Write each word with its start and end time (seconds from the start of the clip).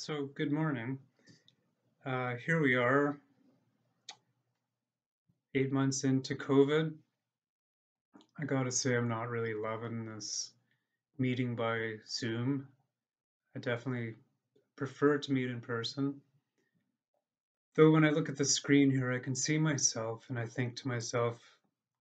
So, 0.00 0.28
good 0.36 0.52
morning. 0.52 1.00
Uh, 2.06 2.36
here 2.46 2.62
we 2.62 2.76
are, 2.76 3.18
eight 5.56 5.72
months 5.72 6.04
into 6.04 6.36
COVID. 6.36 6.94
I 8.38 8.44
gotta 8.44 8.70
say, 8.70 8.94
I'm 8.94 9.08
not 9.08 9.28
really 9.28 9.54
loving 9.54 10.06
this 10.06 10.52
meeting 11.18 11.56
by 11.56 11.96
Zoom. 12.08 12.68
I 13.56 13.58
definitely 13.58 14.14
prefer 14.76 15.18
to 15.18 15.32
meet 15.32 15.50
in 15.50 15.60
person. 15.60 16.20
Though, 17.74 17.90
when 17.90 18.04
I 18.04 18.10
look 18.10 18.28
at 18.28 18.36
the 18.36 18.44
screen 18.44 18.92
here, 18.92 19.12
I 19.12 19.18
can 19.18 19.34
see 19.34 19.58
myself 19.58 20.26
and 20.28 20.38
I 20.38 20.46
think 20.46 20.76
to 20.76 20.86
myself, 20.86 21.42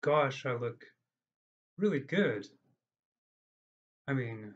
gosh, 0.02 0.46
I 0.46 0.54
look 0.54 0.86
really 1.80 2.02
good. 2.02 2.48
I 4.08 4.14
mean, 4.14 4.54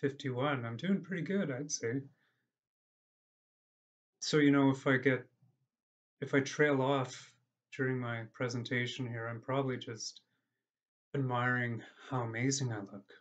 51, 0.00 0.64
I'm 0.64 0.78
doing 0.78 1.02
pretty 1.02 1.24
good, 1.24 1.50
I'd 1.50 1.70
say. 1.70 2.00
So, 4.20 4.38
you 4.38 4.50
know, 4.50 4.70
if 4.70 4.86
I 4.86 4.96
get, 4.96 5.24
if 6.20 6.34
I 6.34 6.40
trail 6.40 6.82
off 6.82 7.32
during 7.76 7.98
my 7.98 8.22
presentation 8.32 9.06
here, 9.06 9.26
I'm 9.26 9.40
probably 9.40 9.76
just 9.76 10.20
admiring 11.14 11.82
how 12.10 12.22
amazing 12.22 12.72
I 12.72 12.78
look. 12.78 13.12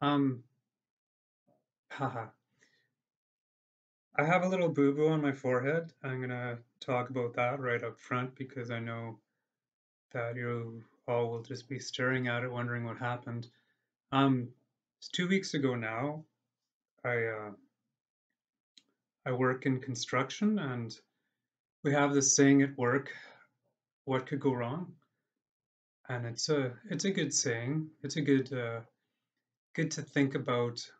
Um, 0.00 0.44
haha. 1.90 2.26
I 4.16 4.24
have 4.24 4.44
a 4.44 4.48
little 4.48 4.68
boo-boo 4.68 5.08
on 5.08 5.22
my 5.22 5.32
forehead. 5.32 5.92
I'm 6.02 6.20
gonna 6.20 6.58
talk 6.80 7.10
about 7.10 7.34
that 7.34 7.60
right 7.60 7.82
up 7.82 7.98
front 8.00 8.34
because 8.34 8.70
I 8.70 8.80
know 8.80 9.18
that 10.12 10.36
you 10.36 10.82
all 11.06 11.30
will 11.30 11.42
just 11.42 11.68
be 11.68 11.78
staring 11.78 12.26
at 12.26 12.42
it, 12.42 12.50
wondering 12.50 12.84
what 12.84 12.98
happened. 12.98 13.48
Um, 14.10 14.48
it's 14.98 15.08
two 15.08 15.28
weeks 15.28 15.54
ago 15.54 15.74
now. 15.74 16.24
I 17.04 17.24
uh, 17.26 17.50
I 19.26 19.32
work 19.32 19.66
in 19.66 19.80
construction, 19.80 20.58
and 20.58 20.98
we 21.84 21.92
have 21.92 22.14
this 22.14 22.34
saying 22.34 22.62
at 22.62 22.78
work, 22.78 23.12
"What 24.04 24.26
could 24.26 24.40
go 24.40 24.54
wrong?" 24.54 24.94
And 26.08 26.24
it's 26.24 26.48
a 26.48 26.78
it's 26.88 27.04
a 27.04 27.10
good 27.10 27.34
saying. 27.34 27.90
It's 28.02 28.16
a 28.16 28.22
good 28.22 28.52
uh, 28.52 28.80
good 29.74 29.90
to 29.90 30.02
think 30.02 30.34
about 30.34 30.90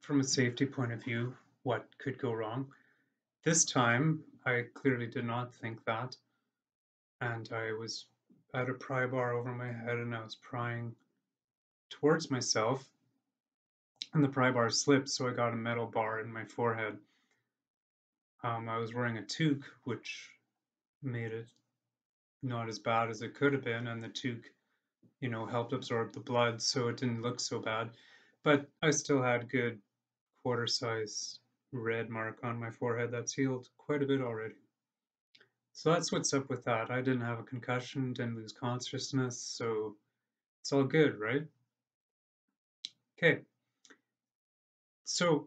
from 0.00 0.20
a 0.20 0.24
safety 0.24 0.66
point 0.66 0.92
of 0.92 1.04
view. 1.04 1.36
What 1.62 1.86
could 1.98 2.18
go 2.18 2.32
wrong? 2.32 2.72
This 3.44 3.64
time, 3.64 4.24
I 4.44 4.64
clearly 4.74 5.06
did 5.06 5.24
not 5.24 5.54
think 5.54 5.84
that, 5.84 6.16
and 7.20 7.48
I 7.52 7.72
was 7.72 8.06
at 8.54 8.68
a 8.68 8.74
pry 8.74 9.06
bar 9.06 9.34
over 9.34 9.52
my 9.52 9.70
head, 9.70 9.98
and 9.98 10.14
I 10.16 10.24
was 10.24 10.34
prying 10.34 10.96
towards 11.90 12.30
myself, 12.30 12.90
and 14.14 14.24
the 14.24 14.28
pry 14.28 14.50
bar 14.50 14.68
slipped, 14.70 15.08
so 15.08 15.28
I 15.28 15.32
got 15.32 15.52
a 15.52 15.56
metal 15.56 15.86
bar 15.86 16.20
in 16.20 16.32
my 16.32 16.44
forehead. 16.44 16.98
Um, 18.42 18.68
I 18.68 18.78
was 18.78 18.94
wearing 18.94 19.18
a 19.18 19.22
toque, 19.22 19.64
which 19.84 20.30
made 21.02 21.32
it 21.32 21.48
not 22.42 22.68
as 22.68 22.78
bad 22.78 23.10
as 23.10 23.22
it 23.22 23.34
could 23.34 23.52
have 23.52 23.64
been, 23.64 23.88
and 23.88 24.02
the 24.02 24.08
toque, 24.08 24.50
you 25.20 25.28
know, 25.28 25.44
helped 25.44 25.72
absorb 25.72 26.12
the 26.12 26.20
blood, 26.20 26.60
so 26.62 26.88
it 26.88 26.96
didn't 26.96 27.22
look 27.22 27.38
so 27.38 27.58
bad. 27.58 27.90
But 28.42 28.66
I 28.82 28.90
still 28.90 29.22
had 29.22 29.50
good 29.50 29.78
quarter 30.42 30.66
size 30.66 31.40
red 31.72 32.08
mark 32.08 32.38
on 32.42 32.58
my 32.58 32.70
forehead 32.70 33.10
that's 33.12 33.34
healed 33.34 33.68
quite 33.76 34.02
a 34.02 34.06
bit 34.06 34.22
already. 34.22 34.54
So 35.72 35.92
that's 35.92 36.10
what's 36.10 36.32
up 36.34 36.48
with 36.48 36.64
that. 36.64 36.90
I 36.90 37.00
didn't 37.00 37.20
have 37.20 37.38
a 37.38 37.44
concussion, 37.44 38.12
didn't 38.12 38.36
lose 38.36 38.52
consciousness, 38.52 39.40
so 39.40 39.96
it's 40.60 40.72
all 40.72 40.84
good, 40.84 41.18
right? 41.18 41.46
Okay. 43.16 43.40
So 45.04 45.46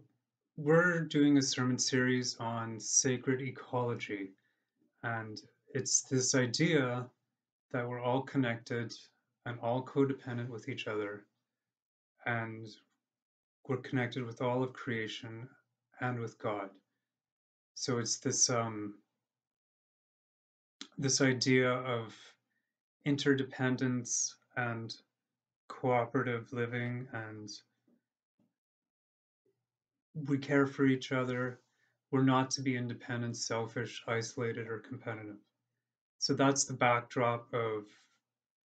we're 0.58 1.02
doing 1.02 1.38
a 1.38 1.42
sermon 1.42 1.80
series 1.80 2.38
on 2.40 2.80
sacred 2.80 3.42
ecology, 3.42 4.32
and 5.02 5.42
it's 5.74 6.02
this 6.02 6.36
idea 6.36 7.06
that 7.72 7.88
we're 7.88 8.02
all 8.02 8.22
connected 8.22 8.94
and 9.46 9.58
all 9.62 9.84
codependent 9.84 10.50
with 10.50 10.70
each 10.70 10.88
other, 10.88 11.26
and 12.26 12.68
we're 13.68 13.78
connected 13.78 14.24
with 14.24 14.42
all 14.42 14.62
of 14.62 14.74
creation 14.74 15.50
and 16.02 16.20
with 16.20 16.38
God. 16.38 16.70
So 17.74 17.98
it's 17.98 18.18
this 18.18 18.50
um, 18.50 18.96
this 21.00 21.22
idea 21.22 21.72
of 21.72 22.14
interdependence 23.06 24.36
and 24.56 24.96
cooperative 25.68 26.54
living 26.54 27.08
and 27.12 27.52
we 30.14 30.38
care 30.38 30.68
for 30.68 30.86
each 30.86 31.12
other. 31.12 31.60
We're 32.12 32.24
not 32.24 32.52
to 32.52 32.62
be 32.62 32.78
independent, 32.78 33.38
selfish, 33.38 34.04
isolated, 34.08 34.68
or 34.68 34.80
competitive. 34.80 35.38
So 36.20 36.34
that's 36.34 36.66
the 36.66 36.74
backdrop 36.74 37.52
of 37.54 37.86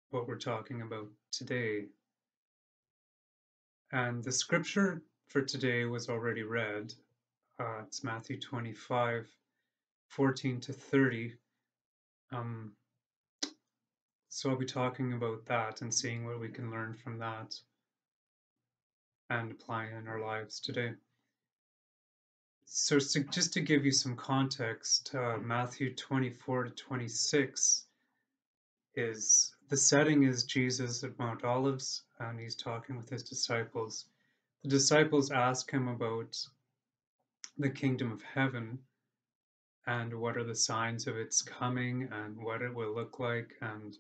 what 0.09 0.28
we're 0.28 0.38
talking 0.38 0.81
about 0.81 1.08
today. 1.31 1.86
And 3.92 4.24
the 4.24 4.31
scripture 4.31 5.03
for 5.28 5.42
today 5.42 5.86
was 5.86 6.09
already 6.09 6.44
read. 6.44 6.94
Uh, 7.59 7.81
it's 7.86 8.04
Matthew 8.04 8.40
25, 8.40 9.28
14 10.09 10.59
to 10.62 10.74
30. 10.74 11.34
Um, 12.31 12.74
so 14.30 14.50
I'll 14.50 14.58
be 14.58 14.66
talking 14.66 15.14
about 15.14 15.46
that 15.46 15.81
and 15.81 15.94
seeing 15.94 16.25
what 16.25 16.40
we 16.40 16.50
can 16.50 16.69
learn 16.69 16.94
from 16.94 17.18
that 17.19 17.56
and 19.30 19.52
apply 19.52 19.88
in 19.88 20.08
our 20.08 20.19
lives 20.19 20.59
today. 20.59 20.94
So, 22.70 23.00
so 23.00 23.22
just 23.22 23.54
to 23.54 23.62
give 23.62 23.86
you 23.86 23.94
some 23.94 24.18
context, 24.18 25.16
uh, 25.16 25.38
Matthew 25.38 25.96
24 25.96 26.66
to 26.66 26.70
26 26.72 27.86
is 28.96 29.56
the 29.70 29.78
setting 29.78 30.24
is 30.24 30.44
Jesus 30.44 31.02
at 31.06 31.18
Mount 31.18 31.46
Olives 31.46 32.04
and 32.20 32.38
he's 32.38 32.58
talking 32.58 32.98
with 32.98 33.10
his 33.10 33.24
disciples. 33.24 34.08
The 34.64 34.70
disciples 34.70 35.32
ask 35.32 35.72
him 35.72 35.88
about 35.88 36.38
the 37.58 37.70
kingdom 37.70 38.12
of 38.12 38.22
heaven 38.22 38.80
and 39.86 40.14
what 40.20 40.36
are 40.36 40.44
the 40.44 40.54
signs 40.54 41.08
of 41.08 41.16
its 41.16 41.42
coming 41.42 42.10
and 42.12 42.38
what 42.38 42.62
it 42.62 42.76
will 42.76 42.94
look 42.94 43.18
like 43.18 43.56
and 43.62 43.98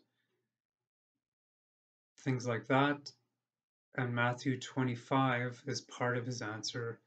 things 2.17 2.45
like 2.45 2.67
that. 2.67 3.13
And 3.95 4.13
Matthew 4.13 4.59
25 4.59 5.63
is 5.67 5.79
part 5.79 6.17
of 6.17 6.25
his 6.25 6.41
answer 6.41 6.99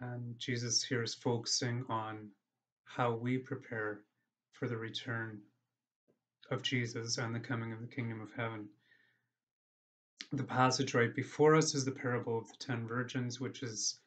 and 0.00 0.38
Jesus 0.38 0.82
here 0.82 1.02
is 1.02 1.14
focusing 1.14 1.84
on 1.88 2.28
how 2.84 3.12
we 3.12 3.38
prepare 3.38 4.00
for 4.52 4.68
the 4.68 4.76
return 4.76 5.40
of 6.50 6.62
Jesus 6.62 7.18
and 7.18 7.34
the 7.34 7.40
coming 7.40 7.72
of 7.72 7.80
the 7.80 7.86
kingdom 7.86 8.20
of 8.20 8.32
heaven. 8.36 8.68
The 10.32 10.44
passage 10.44 10.94
right 10.94 11.14
before 11.14 11.54
us 11.54 11.74
is 11.74 11.84
the 11.84 11.90
parable 11.90 12.38
of 12.38 12.48
the 12.48 12.56
ten 12.58 12.86
virgins, 12.86 13.40
which 13.40 13.62
is, 13.62 13.98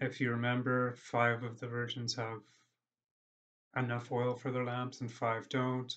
if 0.00 0.20
you 0.20 0.30
remember, 0.30 0.94
five 0.96 1.42
of 1.42 1.58
the 1.58 1.66
virgins 1.66 2.14
have 2.14 2.40
enough 3.76 4.10
oil 4.10 4.34
for 4.34 4.50
their 4.50 4.64
lamps 4.64 5.00
and 5.00 5.10
five 5.10 5.48
don't. 5.48 5.96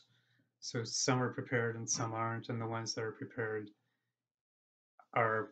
So 0.60 0.84
some 0.84 1.22
are 1.22 1.34
prepared 1.34 1.76
and 1.76 1.90
some 1.90 2.14
aren't, 2.14 2.50
and 2.50 2.62
the 2.62 2.68
ones 2.68 2.94
that 2.94 3.04
are 3.04 3.12
prepared 3.12 3.70
are 5.14 5.52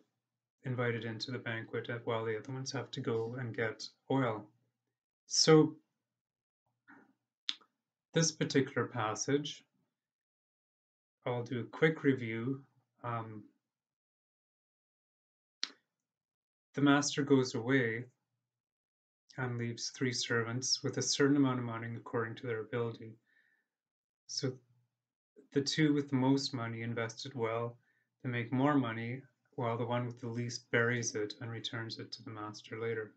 invited 0.66 1.06
into 1.06 1.31
the 1.31 1.40
banquet 1.40 1.90
while 2.03 2.25
the 2.25 2.38
other 2.38 2.52
ones 2.52 2.72
have 2.72 2.92
to 2.92 3.02
go 3.02 3.36
and 3.40 3.56
get 3.56 3.88
oil. 4.12 4.46
So, 5.28 5.75
this 8.14 8.31
particular 8.31 8.88
passage, 8.88 9.64
I'll 11.25 11.44
do 11.44 11.62
a 11.62 11.78
quick 11.78 12.03
review. 12.03 12.62
Um, 13.03 13.44
the 16.74 16.81
master 16.81 17.24
goes 17.24 17.56
away 17.56 18.06
and 19.38 19.58
leaves 19.58 19.90
three 19.90 20.11
servants 20.11 20.84
with 20.84 20.97
a 20.97 21.02
certain 21.02 21.38
amount 21.38 21.59
of 21.59 21.66
money 21.66 21.88
according 21.96 22.35
to 22.35 22.47
their 22.47 22.61
ability. 22.61 23.14
So 24.28 24.52
the 25.53 25.61
two 25.61 25.94
with 25.94 26.09
the 26.09 26.16
most 26.16 26.53
money 26.53 26.82
invested 26.82 27.34
well, 27.34 27.78
they 28.23 28.29
make 28.29 28.52
more 28.52 28.76
money 28.76 29.22
while 29.59 29.78
the 29.78 29.85
one 29.85 30.06
with 30.06 30.22
the 30.22 30.28
least 30.28 30.72
buries 30.72 31.16
it 31.16 31.34
and 31.41 31.52
returns 31.52 32.00
it 32.00 32.14
to 32.14 32.23
the 32.23 32.29
master 32.29 32.79
later. 32.79 33.11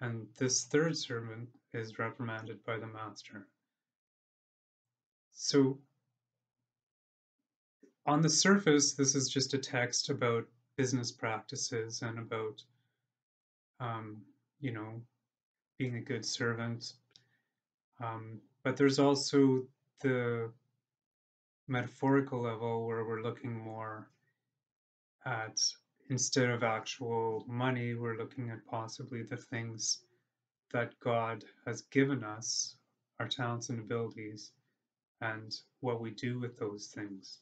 And 0.00 0.26
this 0.36 0.64
third 0.64 0.96
servant 0.96 1.48
is 1.72 2.00
reprimanded 2.00 2.64
by 2.64 2.78
the 2.78 2.88
master. 2.88 3.46
So, 5.30 5.78
on 8.06 8.22
the 8.22 8.28
surface, 8.28 8.94
this 8.94 9.14
is 9.14 9.28
just 9.28 9.54
a 9.54 9.58
text 9.58 10.10
about 10.10 10.48
business 10.76 11.12
practices 11.12 12.02
and 12.02 12.18
about, 12.18 12.60
um, 13.78 14.20
you 14.58 14.72
know, 14.72 15.00
being 15.78 15.94
a 15.94 16.00
good 16.00 16.26
servant. 16.26 16.94
Um, 18.02 18.40
but 18.64 18.76
there's 18.76 18.98
also 18.98 19.62
the 20.00 20.50
metaphorical 21.68 22.40
level 22.40 22.84
where 22.84 23.04
we're 23.04 23.22
looking 23.22 23.56
more 23.56 24.08
at 25.24 25.60
instead 26.10 26.50
of 26.50 26.62
actual 26.62 27.44
money, 27.48 27.94
we're 27.94 28.16
looking 28.16 28.50
at 28.50 28.66
possibly 28.66 29.22
the 29.22 29.36
things 29.36 30.04
that 30.72 30.98
God 31.00 31.44
has 31.66 31.82
given 31.82 32.24
us, 32.24 32.76
our 33.20 33.28
talents 33.28 33.68
and 33.68 33.78
abilities, 33.78 34.52
and 35.20 35.54
what 35.80 36.00
we 36.00 36.10
do 36.10 36.40
with 36.40 36.58
those 36.58 36.88
things. 36.88 37.38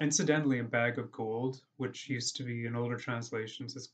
Incidentally, 0.00 0.58
a 0.58 0.64
bag 0.64 0.98
of 0.98 1.12
gold, 1.12 1.60
which 1.76 2.08
used 2.08 2.36
to 2.36 2.42
be 2.42 2.66
in 2.66 2.74
older 2.74 2.96
translations, 2.96 3.76
is, 3.76 3.90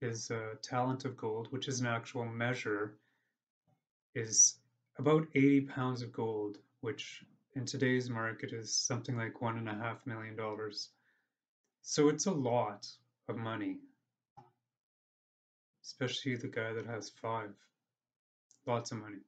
is 0.00 0.30
a 0.30 0.54
talent 0.62 1.04
of 1.04 1.16
gold, 1.16 1.48
which 1.50 1.68
is 1.68 1.80
an 1.80 1.86
actual 1.86 2.24
measure, 2.24 2.96
is 4.14 4.58
about 4.98 5.26
80 5.34 5.62
pounds 5.62 6.02
of 6.02 6.12
gold, 6.12 6.58
which 6.80 7.24
in 7.54 7.66
today's 7.66 8.08
market 8.08 8.52
is 8.52 8.74
something 8.74 9.16
like 9.16 9.42
one 9.42 9.58
and 9.58 9.68
a 9.68 9.74
half 9.74 10.06
million 10.06 10.36
dollars. 10.36 10.90
So 11.82 12.08
it's 12.08 12.26
a 12.26 12.32
lot 12.32 12.86
of 13.28 13.36
money, 13.36 13.78
especially 15.84 16.36
the 16.36 16.48
guy 16.48 16.72
that 16.72 16.86
has 16.86 17.10
five. 17.10 17.52
Lots 18.66 18.92
of 18.92 18.98
money. 18.98 19.18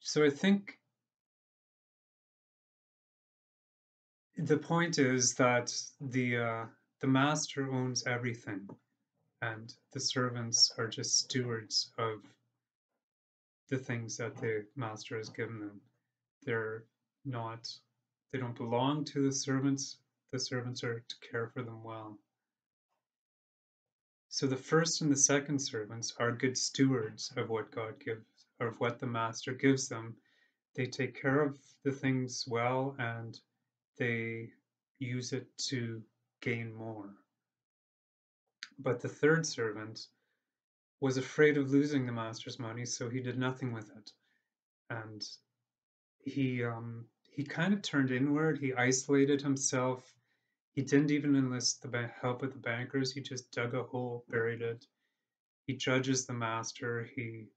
So 0.00 0.24
I 0.24 0.30
think 0.30 0.78
the 4.36 4.58
point 4.58 4.98
is 4.98 5.34
that 5.34 5.72
the 6.00 6.36
uh, 6.36 6.64
the 7.00 7.06
master 7.06 7.72
owns 7.72 8.06
everything, 8.06 8.68
and 9.42 9.72
the 9.92 10.00
servants 10.00 10.72
are 10.76 10.88
just 10.88 11.18
stewards 11.18 11.92
of 11.98 12.22
the 13.68 13.78
things 13.78 14.16
that 14.16 14.36
the 14.36 14.66
master 14.74 15.16
has 15.16 15.28
given 15.28 15.60
them. 15.60 15.80
They're 16.44 16.84
not 17.24 17.68
they 18.36 18.42
don't 18.42 18.54
belong 18.54 19.02
to 19.02 19.22
the 19.22 19.32
servants. 19.32 19.96
The 20.30 20.38
servants 20.38 20.84
are 20.84 21.00
to 21.00 21.28
care 21.30 21.48
for 21.48 21.62
them 21.62 21.82
well. 21.82 22.18
So 24.28 24.46
the 24.46 24.58
first 24.58 25.00
and 25.00 25.10
the 25.10 25.16
second 25.16 25.58
servants 25.58 26.12
are 26.18 26.32
good 26.32 26.58
stewards 26.58 27.32
of 27.38 27.48
what 27.48 27.70
God 27.70 27.98
gives, 27.98 28.26
or 28.60 28.66
of 28.66 28.78
what 28.78 28.98
the 28.98 29.06
master 29.06 29.54
gives 29.54 29.88
them. 29.88 30.16
They 30.74 30.84
take 30.84 31.18
care 31.18 31.40
of 31.40 31.58
the 31.82 31.92
things 31.92 32.44
well 32.46 32.94
and 32.98 33.40
they 33.98 34.50
use 34.98 35.32
it 35.32 35.46
to 35.70 36.02
gain 36.42 36.74
more. 36.74 37.08
But 38.78 39.00
the 39.00 39.08
third 39.08 39.46
servant 39.46 40.08
was 41.00 41.16
afraid 41.16 41.56
of 41.56 41.70
losing 41.70 42.04
the 42.04 42.12
master's 42.12 42.58
money, 42.58 42.84
so 42.84 43.08
he 43.08 43.20
did 43.20 43.38
nothing 43.38 43.72
with 43.72 43.88
it. 43.96 44.12
And 44.90 45.26
he 46.22 46.62
um, 46.62 47.06
he 47.36 47.44
kind 47.44 47.74
of 47.74 47.82
turned 47.82 48.10
inward. 48.10 48.58
He 48.58 48.72
isolated 48.72 49.42
himself. 49.42 50.16
He 50.72 50.80
didn't 50.80 51.10
even 51.10 51.36
enlist 51.36 51.82
the 51.82 52.10
help 52.20 52.42
of 52.42 52.54
the 52.54 52.58
bankers. 52.58 53.12
He 53.12 53.20
just 53.20 53.52
dug 53.52 53.74
a 53.74 53.82
hole, 53.82 54.24
buried 54.30 54.62
it. 54.62 54.86
He 55.66 55.74
judges 55.76 56.24
the 56.24 56.32
master. 56.32 57.04
He 57.14 57.48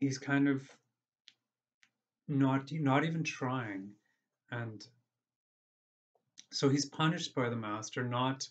he's 0.00 0.18
kind 0.18 0.48
of 0.48 0.70
not 2.28 2.70
not 2.72 3.04
even 3.04 3.24
trying, 3.24 3.92
and 4.50 4.86
so 6.50 6.68
he's 6.68 6.84
punished 6.84 7.34
by 7.34 7.48
the 7.48 7.56
master 7.56 8.04
not 8.04 8.46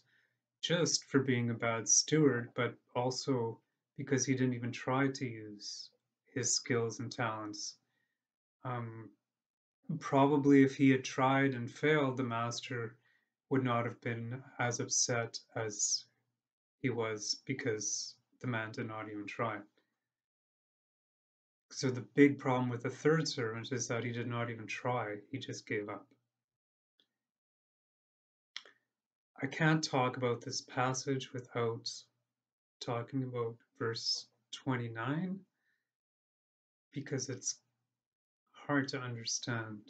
just 0.63 1.05
for 1.05 1.19
being 1.19 1.51
a 1.51 1.53
bad 1.53 1.87
steward, 1.87 2.49
but 2.55 2.73
also 2.95 3.59
because 3.97 4.25
he 4.25 4.33
didn't 4.33 4.55
even 4.55 4.71
try 4.71 5.09
to 5.09 5.25
use 5.25 5.91
his 6.33 6.55
skills 6.55 6.99
and 6.99 7.11
talents. 7.11 7.75
Um, 8.63 9.09
Probably 9.99 10.63
if 10.63 10.75
he 10.75 10.89
had 10.89 11.03
tried 11.03 11.53
and 11.53 11.69
failed, 11.69 12.17
the 12.17 12.23
master 12.23 12.95
would 13.49 13.63
not 13.63 13.85
have 13.85 13.99
been 14.01 14.43
as 14.59 14.79
upset 14.79 15.39
as 15.55 16.05
he 16.81 16.89
was 16.89 17.41
because 17.45 18.15
the 18.39 18.47
man 18.47 18.71
did 18.71 18.87
not 18.87 19.09
even 19.09 19.25
try. 19.27 19.59
So 21.69 21.89
the 21.89 22.01
big 22.01 22.37
problem 22.37 22.69
with 22.69 22.83
the 22.83 22.89
third 22.89 23.27
servant 23.27 23.71
is 23.71 23.87
that 23.87 24.03
he 24.03 24.11
did 24.11 24.27
not 24.27 24.49
even 24.49 24.67
try, 24.67 25.17
he 25.31 25.37
just 25.37 25.65
gave 25.65 25.89
up. 25.89 26.05
I 29.41 29.47
can't 29.47 29.83
talk 29.83 30.17
about 30.17 30.41
this 30.41 30.61
passage 30.61 31.33
without 31.33 31.89
talking 32.79 33.23
about 33.23 33.55
verse 33.79 34.27
29 34.51 35.39
because 36.91 37.29
it's 37.29 37.55
hard 38.71 38.87
to 38.87 39.01
understand. 39.01 39.81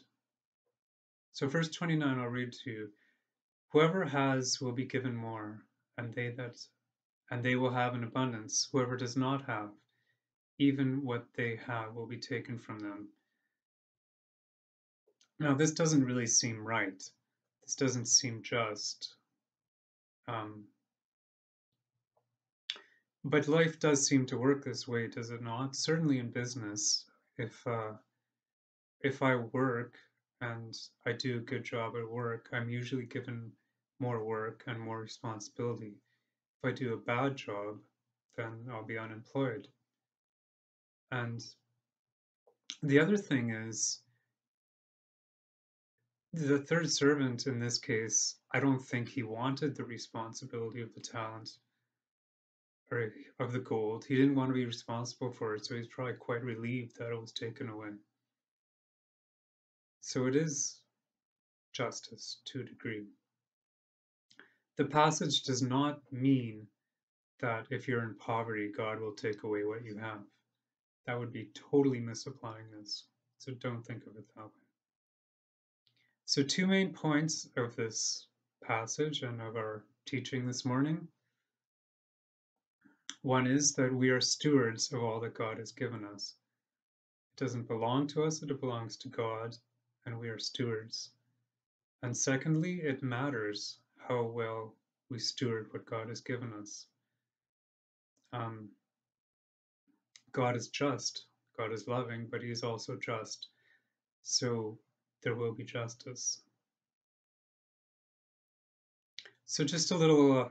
So 1.33 1.47
verse 1.47 1.69
29 1.69 2.17
I'll 2.17 2.25
read 2.25 2.51
to 2.51 2.71
you. 2.71 2.89
Whoever 3.69 4.03
has 4.03 4.59
will 4.59 4.71
be 4.71 4.85
given 4.85 5.15
more, 5.15 5.61
and 5.99 6.11
they 6.15 6.29
that 6.31 6.57
and 7.29 7.45
they 7.45 7.55
will 7.55 7.69
have 7.69 7.93
an 7.93 8.03
abundance. 8.03 8.67
Whoever 8.71 8.97
does 8.97 9.15
not 9.15 9.45
have, 9.45 9.69
even 10.57 11.05
what 11.05 11.27
they 11.35 11.59
have 11.67 11.93
will 11.93 12.07
be 12.07 12.17
taken 12.17 12.57
from 12.57 12.79
them. 12.79 13.09
Now 15.39 15.53
this 15.53 15.73
doesn't 15.73 16.03
really 16.03 16.25
seem 16.25 16.65
right. 16.65 17.03
This 17.63 17.75
doesn't 17.75 18.07
seem 18.07 18.41
just. 18.41 19.13
Um, 20.27 20.63
but 23.23 23.47
life 23.47 23.79
does 23.79 24.07
seem 24.07 24.25
to 24.25 24.39
work 24.39 24.65
this 24.65 24.87
way, 24.87 25.07
does 25.07 25.29
it 25.29 25.43
not? 25.43 25.75
Certainly 25.75 26.17
in 26.17 26.31
business, 26.31 27.05
if 27.37 27.55
uh, 27.67 27.91
if 29.03 29.21
I 29.21 29.35
work 29.35 29.95
and 30.41 30.75
I 31.05 31.13
do 31.13 31.37
a 31.37 31.41
good 31.41 31.63
job 31.63 31.93
at 31.97 32.09
work, 32.09 32.49
I'm 32.51 32.69
usually 32.69 33.05
given 33.05 33.51
more 33.99 34.23
work 34.23 34.63
and 34.67 34.79
more 34.79 34.99
responsibility. 34.99 35.93
If 36.63 36.69
I 36.69 36.71
do 36.73 36.93
a 36.93 36.97
bad 36.97 37.35
job, 37.35 37.77
then 38.35 38.65
I'll 38.71 38.85
be 38.85 38.97
unemployed. 38.97 39.67
And 41.11 41.41
the 42.83 42.99
other 42.99 43.17
thing 43.17 43.51
is, 43.51 43.99
the 46.33 46.59
third 46.59 46.89
servant 46.89 47.45
in 47.45 47.59
this 47.59 47.77
case, 47.77 48.35
I 48.53 48.59
don't 48.59 48.79
think 48.79 49.09
he 49.09 49.23
wanted 49.23 49.75
the 49.75 49.83
responsibility 49.83 50.81
of 50.81 50.93
the 50.93 51.01
talent 51.01 51.57
or 52.89 53.13
of 53.39 53.51
the 53.51 53.59
gold. 53.59 54.05
He 54.05 54.15
didn't 54.15 54.35
want 54.35 54.49
to 54.49 54.53
be 54.53 54.65
responsible 54.65 55.31
for 55.31 55.55
it, 55.55 55.65
so 55.65 55.75
he's 55.75 55.87
probably 55.87 56.13
quite 56.13 56.43
relieved 56.43 56.97
that 56.97 57.11
it 57.11 57.19
was 57.19 57.33
taken 57.33 57.69
away. 57.69 57.89
So 60.01 60.25
it 60.25 60.35
is 60.35 60.81
justice 61.73 62.41
to 62.45 62.61
a 62.61 62.63
degree. 62.63 63.05
The 64.77 64.85
passage 64.85 65.43
does 65.43 65.61
not 65.61 66.01
mean 66.11 66.67
that 67.39 67.67
if 67.69 67.87
you're 67.87 68.03
in 68.03 68.15
poverty, 68.15 68.71
God 68.75 68.99
will 68.99 69.13
take 69.13 69.43
away 69.43 69.63
what 69.63 69.85
you 69.85 69.95
have. 69.97 70.19
That 71.05 71.19
would 71.19 71.31
be 71.31 71.51
totally 71.53 71.99
misapplying 71.99 72.65
this. 72.71 73.05
So 73.37 73.53
don't 73.53 73.85
think 73.85 74.05
of 74.05 74.15
it 74.17 74.27
that 74.35 74.43
way. 74.43 74.67
So, 76.25 76.43
two 76.43 76.67
main 76.67 76.93
points 76.93 77.49
of 77.57 77.75
this 77.75 78.27
passage 78.63 79.21
and 79.21 79.41
of 79.41 79.55
our 79.55 79.83
teaching 80.05 80.45
this 80.45 80.65
morning. 80.65 81.07
One 83.21 83.47
is 83.47 83.73
that 83.75 83.93
we 83.93 84.09
are 84.09 84.21
stewards 84.21 84.91
of 84.91 85.03
all 85.03 85.19
that 85.19 85.33
God 85.33 85.57
has 85.57 85.71
given 85.71 86.05
us. 86.05 86.35
It 87.33 87.43
doesn't 87.43 87.67
belong 87.67 88.07
to 88.07 88.23
us, 88.23 88.41
it 88.41 88.59
belongs 88.59 88.97
to 88.97 89.09
God, 89.09 89.57
and 90.05 90.17
we 90.19 90.29
are 90.29 90.39
stewards. 90.39 91.11
And 92.03 92.15
secondly, 92.15 92.81
it 92.83 93.03
matters 93.03 93.77
how 93.97 94.23
well 94.23 94.75
we 95.09 95.19
steward 95.19 95.67
what 95.71 95.85
God 95.85 96.09
has 96.09 96.21
given 96.21 96.53
us. 96.59 96.87
Um, 98.33 98.69
God 100.31 100.55
is 100.55 100.69
just, 100.69 101.25
God 101.57 101.71
is 101.71 101.87
loving, 101.87 102.27
but 102.31 102.41
He 102.41 102.49
is 102.49 102.63
also 102.63 102.95
just. 102.95 103.47
So 104.23 104.77
there 105.23 105.35
will 105.35 105.53
be 105.53 105.63
justice. 105.63 106.41
So, 109.45 109.63
just 109.65 109.91
a 109.91 109.95
little, 109.95 110.39
uh, 110.39 110.49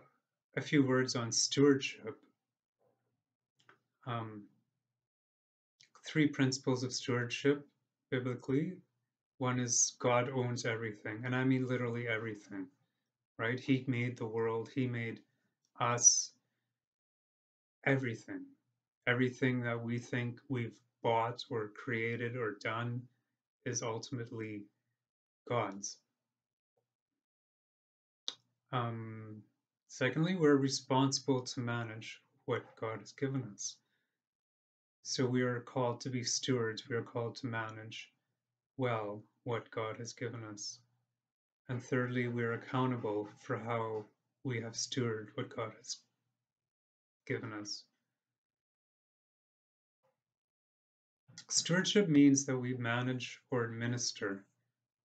a 0.57 0.61
few 0.61 0.87
words 0.87 1.17
on 1.17 1.33
stewardship. 1.33 2.19
Um, 4.07 4.43
three 6.07 6.27
principles 6.27 6.83
of 6.83 6.93
stewardship 6.93 7.67
biblically 8.11 8.75
one 9.41 9.59
is 9.59 9.95
God 9.99 10.29
owns 10.29 10.67
everything, 10.67 11.23
and 11.25 11.35
I 11.35 11.45
mean 11.45 11.67
literally 11.67 12.07
everything, 12.07 12.67
right? 13.39 13.59
He 13.59 13.85
made 13.87 14.19
the 14.19 14.27
world, 14.27 14.69
He 14.75 14.87
made 14.87 15.21
us, 15.81 16.33
everything. 17.85 18.45
Everything 19.07 19.63
that 19.63 19.83
we 19.83 19.99
think 19.99 20.41
we've 20.51 20.77
bought 21.03 21.43
or 21.51 21.69
created 21.69 22.37
or 22.37 22.59
done 22.63 23.01
is 23.65 23.83
ultimately 23.83 24.63
God's. 25.49 25.97
Um, 28.73 29.43
secondly, 29.89 30.37
we're 30.37 30.57
responsible 30.57 31.41
to 31.41 31.61
manage 31.61 32.21
what 32.45 32.63
God 32.77 32.99
has 32.99 33.13
given 33.13 33.43
us. 33.55 33.77
So 35.03 35.25
we 35.25 35.41
are 35.41 35.61
called 35.61 36.01
to 36.03 36.11
be 36.11 36.23
stewards, 36.23 36.89
we 36.89 36.95
are 36.95 37.03
called 37.03 37.37
to 37.37 37.47
manage 37.47 38.11
well 38.77 39.23
what 39.45 39.71
God 39.71 39.97
has 39.99 40.13
given 40.13 40.45
us. 40.45 40.79
And 41.69 41.83
thirdly, 41.83 42.29
we're 42.29 42.55
accountable 42.55 43.29
for 43.39 43.57
how 43.57 44.05
we 44.45 44.61
have 44.61 44.73
stewarded 44.73 45.29
what 45.35 45.55
God 45.55 45.73
has 45.77 45.99
given 47.27 47.53
us. 47.53 47.85
Stewardship 51.49 52.09
means 52.09 52.45
that 52.47 52.57
we 52.57 52.75
manage 52.75 53.41
or 53.51 53.65
administer 53.65 54.45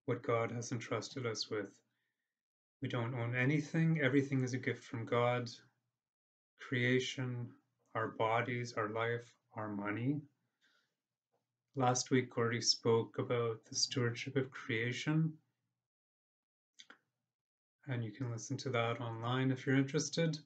what 0.06 0.22
God 0.22 0.50
has 0.50 0.72
entrusted 0.72 1.26
us 1.26 1.50
with. 1.50 1.72
We 2.82 2.88
don't 2.88 3.14
own 3.14 3.34
anything, 3.34 4.00
everything 4.00 4.44
is 4.44 4.54
a 4.54 4.58
gift 4.58 4.84
from 4.84 5.04
God. 5.04 5.50
Creation, 6.60 7.48
our 7.94 8.08
bodies, 8.08 8.74
our 8.74 8.88
life, 8.88 9.32
our 9.54 9.68
money. 9.68 10.20
Last 11.78 12.10
week, 12.10 12.30
Gordy 12.34 12.62
spoke 12.62 13.18
about 13.18 13.62
the 13.66 13.74
stewardship 13.74 14.34
of 14.36 14.50
creation. 14.50 15.36
And 17.86 18.02
you 18.02 18.10
can 18.10 18.30
listen 18.30 18.56
to 18.56 18.70
that 18.70 18.98
online 18.98 19.50
if 19.50 19.66
you're 19.66 19.76
interested. 19.76 20.38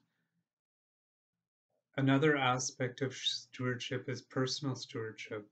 Another 1.95 2.35
aspect 2.35 3.01
of 3.01 3.15
stewardship 3.15 4.09
is 4.09 4.21
personal 4.21 4.75
stewardship. 4.75 5.47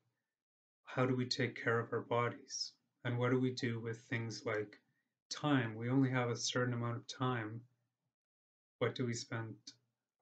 How 0.84 1.06
do 1.06 1.16
we 1.16 1.26
take 1.26 1.64
care 1.64 1.80
of 1.80 1.94
our 1.94 2.02
bodies? 2.02 2.74
And 3.06 3.18
what 3.18 3.32
do 3.32 3.40
we 3.40 3.52
do 3.52 3.80
with 3.80 4.02
things 4.02 4.46
like 4.46 4.78
time? 5.30 5.76
We 5.76 5.90
only 5.90 6.10
have 6.10 6.30
a 6.30 6.36
certain 6.36 6.74
amount 6.74 6.98
of 6.98 7.08
time. 7.08 7.62
What 8.80 8.96
do 8.96 9.06
we 9.06 9.14
spend 9.14 9.56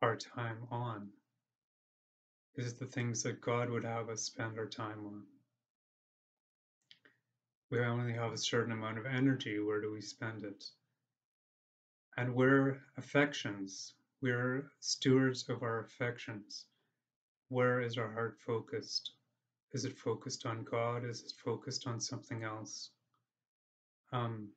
our 0.04 0.16
time 0.16 0.68
on? 0.70 1.10
Is 2.58 2.74
it 2.74 2.78
the 2.78 2.86
things 2.86 3.24
that 3.24 3.42
God 3.42 3.72
would 3.72 3.86
have 3.86 4.10
us 4.10 4.22
spend 4.22 4.60
our 4.60 4.68
time 4.68 5.04
on? 5.04 5.24
We 7.70 7.80
only 7.80 8.14
have 8.14 8.32
a 8.32 8.38
certain 8.38 8.72
amount 8.72 8.98
of 8.98 9.06
energy. 9.06 9.60
Where 9.60 9.82
do 9.82 9.92
we 9.92 10.02
spend 10.02 10.44
it? 10.46 10.64
And 12.16 12.34
we're 12.34 12.82
affections. 12.98 13.94
We're 14.22 14.72
stewards 14.80 15.48
of 15.50 15.64
our 15.64 15.82
affections. 15.82 16.66
Where 17.50 17.82
is 17.82 17.98
our 17.98 18.12
heart 18.12 18.40
focused? 18.40 19.12
Is 19.74 19.84
it 19.84 19.98
focused 19.98 20.46
on 20.46 20.64
God? 20.64 21.04
Is 21.04 21.22
it 21.24 21.34
focused 21.44 21.88
on 21.88 22.00
something 22.00 22.44
else? 22.44 22.92
Um, 24.14 24.50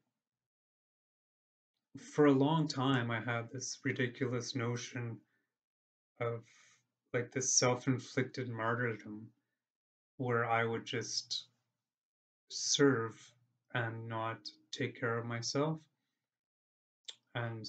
for 1.99 2.27
a 2.27 2.33
long 2.33 2.69
time, 2.69 3.11
I 3.11 3.21
had 3.21 3.51
this 3.51 3.81
ridiculous 3.85 4.55
notion 4.55 5.19
of 6.21 6.45
like 7.13 7.33
this 7.33 7.55
self 7.55 7.89
inflicted 7.89 8.49
martyrdom 8.49 9.27
where 10.17 10.45
I 10.45 10.65
would 10.65 10.85
just 10.85 11.50
serve 12.51 13.21
and 13.75 14.09
not 14.09 14.39
take 14.73 14.99
care 14.99 15.19
of 15.19 15.27
myself. 15.27 15.79
And 17.35 17.69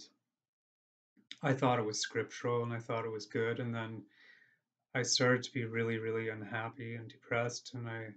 I 1.44 1.54
thought 1.54 1.80
it 1.80 1.86
was 1.86 2.00
scriptural 2.00 2.64
and 2.64 2.74
I 2.74 2.80
thought 2.80 3.06
it 3.06 3.12
was 3.12 3.26
good. 3.26 3.60
And 3.60 3.74
then 3.74 4.04
I 4.94 5.04
started 5.04 5.44
to 5.44 5.54
be 5.54 5.66
really, 5.66 5.98
really 5.98 6.30
unhappy 6.30 6.96
and 6.96 7.08
depressed. 7.08 7.74
And 7.74 7.88
I, 7.88 8.08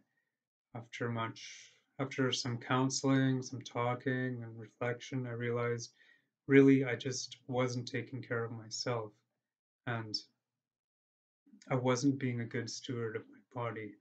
after 0.75 1.09
much, 1.09 1.73
after 1.99 2.33
some 2.33 2.59
counseling, 2.59 3.43
some 3.43 3.61
talking 3.61 4.43
and 4.43 4.59
reflection, 4.59 5.27
I 5.27 5.33
realized 5.33 5.93
really 6.47 6.85
I 6.85 6.97
just 6.97 7.39
wasn't 7.47 7.87
taking 7.87 8.23
care 8.23 8.45
of 8.45 8.53
myself. 8.53 9.13
And 9.87 10.17
I 11.71 11.77
wasn't 11.77 12.19
being 12.19 12.41
a 12.41 12.47
good 12.47 12.69
steward 12.69 13.17
of 13.17 13.23
my 13.29 13.63
body. 13.63 13.95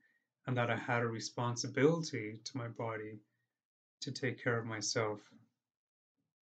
And 0.46 0.58
that 0.58 0.70
I 0.70 0.76
had 0.76 1.04
a 1.04 1.08
responsibility 1.08 2.40
to 2.44 2.58
my 2.58 2.68
body 2.68 3.20
to 4.02 4.12
take 4.12 4.44
care 4.44 4.58
of 4.58 4.66
myself, 4.66 5.22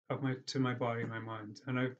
of 0.10 0.22
my 0.22 0.36
to 0.48 0.60
my 0.60 0.74
body, 0.74 1.06
my 1.06 1.20
mind. 1.20 1.62
And 1.68 1.80
I've 1.80 1.98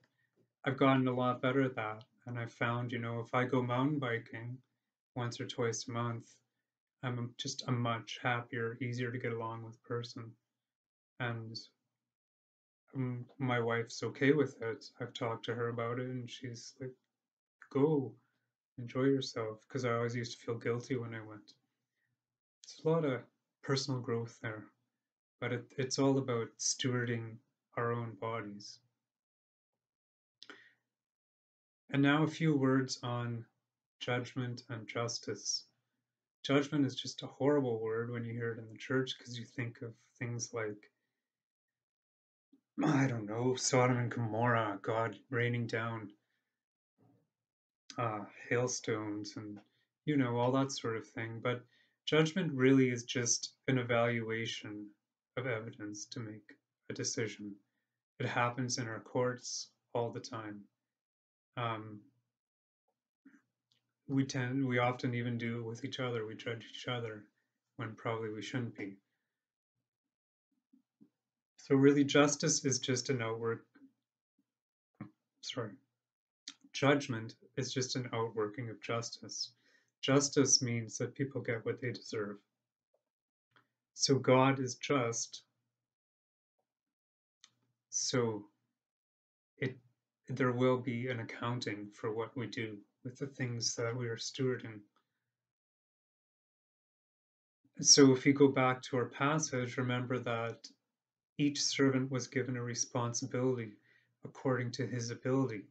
I've 0.66 0.78
gotten 0.78 1.08
a 1.08 1.14
lot 1.14 1.42
better 1.42 1.62
at 1.62 1.76
that. 1.76 2.04
And 2.26 2.40
I've 2.40 2.52
found, 2.52 2.92
you 2.92 3.00
know, 3.00 3.20
if 3.20 3.34
I 3.34 3.46
go 3.46 3.62
mountain 3.62 4.00
biking 4.00 4.58
once 5.16 5.40
or 5.40 5.46
twice 5.46 5.88
a 5.88 5.92
month, 5.92 6.36
I'm 7.04 7.34
just 7.38 7.68
a 7.68 7.72
much 7.72 8.20
happier, 8.22 8.78
easier 8.82 9.12
to 9.12 9.20
get 9.20 9.32
along 9.34 9.64
with 9.64 9.82
person. 9.84 10.32
And 11.20 11.56
um, 12.96 13.26
my 13.38 13.60
wife's 13.60 14.02
okay 14.04 14.32
with 14.32 14.62
it. 14.62 14.86
I've 15.00 15.14
talked 15.14 15.46
to 15.46 15.56
her 15.56 15.70
about 15.70 16.00
it, 16.00 16.08
and 16.08 16.30
she's 16.30 16.74
like, 16.80 16.94
"Go, 17.72 18.14
enjoy 18.78 19.04
yourself." 19.04 19.60
Because 19.68 19.86
I 19.86 19.94
always 19.94 20.16
used 20.16 20.40
to 20.40 20.46
feel 20.46 20.58
guilty 20.58 20.96
when 20.96 21.14
I 21.14 21.22
went. 21.22 21.54
It's 22.66 22.84
a 22.84 22.90
lot 22.90 23.06
of 23.06 23.22
personal 23.62 24.00
growth 24.00 24.40
there, 24.42 24.66
but 25.40 25.54
it, 25.54 25.66
it's 25.78 26.00
all 26.00 26.18
about 26.18 26.48
stewarding 26.58 27.36
our 27.78 27.92
own 27.92 28.16
bodies. 28.20 28.80
And 31.92 32.02
now 32.02 32.24
a 32.24 32.28
few 32.28 32.58
words 32.58 32.98
on 33.04 33.46
judgment 34.00 34.64
and 34.70 34.88
justice. 34.88 35.66
Judgment 36.42 36.88
is 36.88 36.96
just 36.96 37.22
a 37.22 37.28
horrible 37.28 37.80
word 37.80 38.10
when 38.10 38.26
you 38.26 38.34
hear 38.34 38.54
it 38.54 38.58
in 38.58 38.68
the 38.72 38.80
church 38.80 39.16
because 39.16 39.38
you 39.38 39.46
think 39.46 39.84
of 39.84 39.94
things 40.18 40.52
like, 40.52 40.90
I 42.84 43.06
don't 43.06 43.28
know, 43.28 43.54
Sodom 43.54 43.98
and 43.98 44.10
Gomorrah, 44.10 44.80
God 44.82 45.16
raining 45.30 45.68
down 45.68 46.10
uh, 48.00 48.26
hailstones 48.50 49.38
and, 49.38 49.60
you 50.06 50.18
know, 50.18 50.38
all 50.38 50.52
that 50.54 50.72
sort 50.72 50.98
of 50.98 51.08
thing. 51.08 51.40
But 51.44 51.64
judgment 52.06 52.52
really 52.54 52.90
is 52.90 53.04
just 53.04 53.54
an 53.68 53.78
evaluation 53.78 54.88
of 55.38 55.48
evidence 55.48 56.06
to 56.06 56.20
make 56.20 56.54
a 56.90 56.94
decision. 56.94 57.54
It 58.20 58.28
happens 58.28 58.78
in 58.78 58.88
our 58.88 59.00
courts 59.00 59.70
all 59.94 60.12
the 60.12 60.20
time. 60.20 60.62
Um, 61.58 62.00
we 64.08 64.24
tend, 64.24 64.66
we 64.66 64.78
often 64.78 65.16
even 65.16 65.38
do 65.38 65.60
it 65.60 65.64
with 65.64 65.84
each 65.84 66.00
other. 66.00 66.26
We 66.26 66.36
judge 66.36 66.66
each 66.70 66.88
other 66.88 67.24
when 67.78 67.96
probably 67.96 68.30
we 68.30 68.42
shouldn't 68.42 68.78
be. 68.78 68.98
So 71.58 71.76
really, 71.76 72.04
justice 72.04 72.64
is 72.64 72.78
just 72.78 73.10
an 73.10 73.24
outwork. 73.24 73.66
Sorry, 75.42 75.72
judgment 76.74 77.34
is 77.58 77.74
just 77.74 77.96
an 77.96 78.08
outworking 78.14 78.70
of 78.70 78.80
justice. 78.82 79.52
Justice 80.06 80.62
means 80.62 81.00
that 81.00 81.16
people 81.16 81.42
get 81.42 81.66
what 81.66 81.82
they 81.82 81.92
deserve. 81.92 82.38
So 83.96 84.20
God 84.20 84.60
is 84.60 84.76
just. 84.76 85.42
So 87.90 88.46
it 89.58 89.76
there 90.28 90.52
will 90.52 90.78
be 90.78 91.08
an 91.08 91.22
accounting 91.22 91.90
for 91.92 92.14
what 92.14 92.38
we 92.38 92.46
do 92.46 92.78
with 93.04 93.18
the 93.18 93.26
things 93.26 93.74
that 93.78 93.98
we 93.98 94.08
are 94.08 94.18
stewarding. 94.18 94.80
So, 97.82 98.14
if 98.14 98.28
you 98.28 98.34
go 98.34 98.48
back 98.48 98.84
to 98.84 98.98
our 98.98 99.10
passage, 99.10 99.76
remember 99.76 100.20
that 100.20 100.68
each 101.40 101.62
servant 101.62 102.12
was 102.12 102.28
given 102.28 102.58
a 102.58 102.62
responsibility 102.62 103.72
according 104.24 104.72
to 104.74 104.86
his 104.86 105.10
ability. 105.10 105.64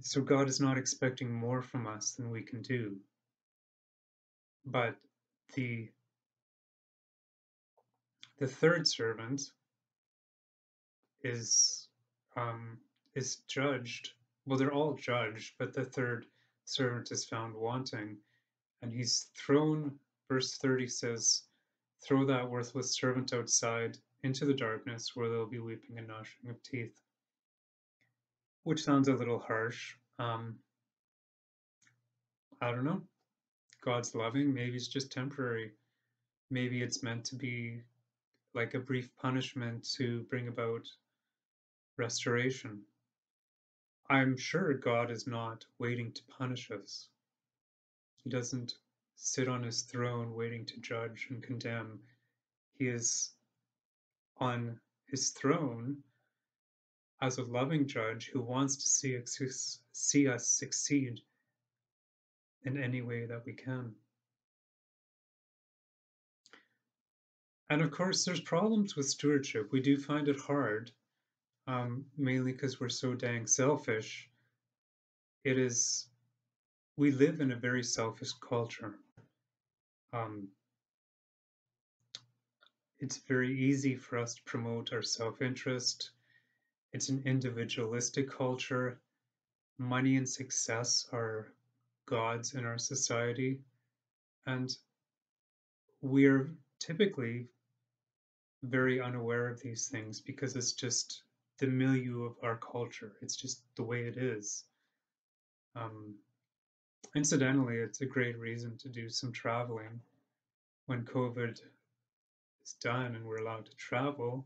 So, 0.00 0.20
God 0.20 0.48
is 0.48 0.60
not 0.60 0.78
expecting 0.78 1.32
more 1.32 1.62
from 1.62 1.86
us 1.86 2.12
than 2.12 2.30
we 2.30 2.42
can 2.42 2.62
do. 2.62 2.96
But 4.64 4.96
the 5.54 5.88
the 8.38 8.46
third 8.46 8.86
servant 8.88 9.52
is 11.22 11.88
um, 12.36 12.78
is 13.14 13.36
judged. 13.48 14.12
Well, 14.46 14.58
they're 14.58 14.72
all 14.72 14.94
judged, 14.94 15.54
but 15.58 15.74
the 15.74 15.84
third 15.84 16.26
servant 16.64 17.10
is 17.10 17.24
found 17.24 17.54
wanting, 17.54 18.16
and 18.82 18.92
he's 18.92 19.30
thrown. 19.36 19.98
Verse 20.28 20.56
30 20.58 20.86
says, 20.86 21.42
Throw 22.02 22.24
that 22.26 22.48
worthless 22.48 22.92
servant 22.92 23.32
outside 23.32 23.98
into 24.22 24.44
the 24.44 24.54
darkness 24.54 25.14
where 25.14 25.28
there'll 25.28 25.46
be 25.46 25.58
weeping 25.58 25.98
and 25.98 26.06
gnashing 26.06 26.48
of 26.48 26.62
teeth. 26.62 26.94
Which 28.64 28.84
sounds 28.84 29.08
a 29.08 29.14
little 29.14 29.38
harsh. 29.38 29.94
Um, 30.18 30.56
I 32.60 32.70
don't 32.70 32.84
know. 32.84 33.02
God's 33.82 34.14
loving. 34.14 34.52
Maybe 34.52 34.76
it's 34.76 34.88
just 34.88 35.10
temporary. 35.10 35.72
Maybe 36.50 36.82
it's 36.82 37.02
meant 37.02 37.24
to 37.26 37.36
be 37.36 37.80
like 38.54 38.74
a 38.74 38.80
brief 38.80 39.08
punishment 39.16 39.88
to 39.94 40.22
bring 40.24 40.48
about 40.48 40.86
restoration. 41.96 42.80
I'm 44.10 44.36
sure 44.36 44.74
God 44.74 45.10
is 45.10 45.26
not 45.26 45.64
waiting 45.78 46.12
to 46.12 46.22
punish 46.24 46.70
us. 46.70 47.08
He 48.22 48.28
doesn't 48.28 48.74
sit 49.14 49.48
on 49.48 49.62
his 49.62 49.82
throne 49.82 50.34
waiting 50.34 50.66
to 50.66 50.80
judge 50.80 51.28
and 51.30 51.42
condemn. 51.42 52.00
He 52.74 52.88
is 52.88 53.30
on 54.38 54.80
his 55.06 55.30
throne 55.30 55.98
as 57.22 57.38
a 57.38 57.44
loving 57.44 57.86
judge 57.86 58.30
who 58.32 58.40
wants 58.40 58.76
to 58.76 58.88
see 58.88 59.16
us, 59.18 59.78
see 59.92 60.28
us 60.28 60.46
succeed 60.46 61.20
in 62.64 62.82
any 62.82 63.02
way 63.02 63.26
that 63.26 63.44
we 63.44 63.52
can. 63.52 63.94
And 67.68 67.82
of 67.82 67.90
course, 67.90 68.24
there's 68.24 68.40
problems 68.40 68.96
with 68.96 69.08
stewardship. 69.08 69.70
We 69.70 69.80
do 69.80 69.96
find 69.96 70.28
it 70.28 70.40
hard, 70.40 70.90
um, 71.68 72.04
mainly 72.16 72.52
because 72.52 72.80
we're 72.80 72.88
so 72.88 73.14
dang 73.14 73.46
selfish. 73.46 74.28
It 75.44 75.56
is, 75.56 76.08
we 76.96 77.12
live 77.12 77.40
in 77.40 77.52
a 77.52 77.56
very 77.56 77.84
selfish 77.84 78.32
culture. 78.32 78.96
Um, 80.12 80.48
it's 82.98 83.18
very 83.18 83.56
easy 83.56 83.94
for 83.94 84.18
us 84.18 84.34
to 84.34 84.42
promote 84.42 84.92
our 84.92 85.02
self 85.02 85.40
interest. 85.40 86.10
It's 86.92 87.08
an 87.08 87.22
individualistic 87.24 88.30
culture. 88.30 89.00
Money 89.78 90.16
and 90.16 90.28
success 90.28 91.08
are 91.12 91.52
gods 92.06 92.54
in 92.54 92.64
our 92.64 92.78
society. 92.78 93.60
And 94.46 94.76
we're 96.02 96.50
typically 96.80 97.46
very 98.62 99.00
unaware 99.00 99.48
of 99.48 99.60
these 99.60 99.88
things 99.88 100.20
because 100.20 100.56
it's 100.56 100.72
just 100.72 101.22
the 101.58 101.66
milieu 101.66 102.24
of 102.24 102.36
our 102.42 102.56
culture. 102.56 103.12
It's 103.22 103.36
just 103.36 103.62
the 103.76 103.82
way 103.82 104.02
it 104.02 104.16
is. 104.16 104.64
Um, 105.76 106.14
incidentally, 107.14 107.76
it's 107.76 108.00
a 108.00 108.06
great 108.06 108.38
reason 108.38 108.76
to 108.78 108.88
do 108.88 109.08
some 109.08 109.32
traveling 109.32 110.00
when 110.86 111.04
COVID 111.04 111.60
is 112.64 112.72
done 112.82 113.14
and 113.14 113.24
we're 113.24 113.42
allowed 113.42 113.66
to 113.66 113.76
travel 113.76 114.44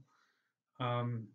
um, 0.80 1.26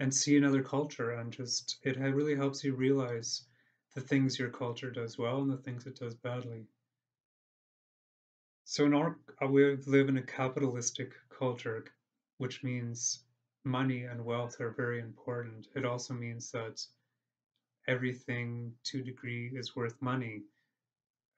and 0.00 0.14
see 0.14 0.36
another 0.36 0.62
culture 0.62 1.12
and 1.12 1.32
just 1.32 1.78
it 1.82 1.98
really 1.98 2.34
helps 2.36 2.64
you 2.64 2.74
realize 2.74 3.46
the 3.94 4.00
things 4.00 4.38
your 4.38 4.50
culture 4.50 4.90
does 4.90 5.18
well 5.18 5.40
and 5.42 5.50
the 5.50 5.56
things 5.58 5.86
it 5.86 5.96
does 5.96 6.14
badly. 6.14 6.66
So 8.64 8.84
in 8.84 8.94
our 8.94 9.18
uh, 9.42 9.46
we 9.48 9.76
live 9.86 10.08
in 10.08 10.18
a 10.18 10.22
capitalistic 10.22 11.14
culture, 11.30 11.84
which 12.38 12.62
means 12.62 13.24
money 13.64 14.02
and 14.04 14.24
wealth 14.24 14.60
are 14.60 14.70
very 14.70 15.00
important. 15.00 15.68
It 15.74 15.84
also 15.86 16.12
means 16.14 16.50
that 16.52 16.84
everything 17.88 18.74
to 18.84 19.02
degree 19.02 19.48
is 19.56 19.74
worth 19.76 20.00
money. 20.02 20.42